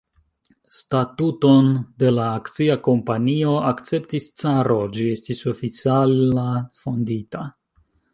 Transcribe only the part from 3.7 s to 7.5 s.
akceptis caro; ĝi estis oficiala fondita.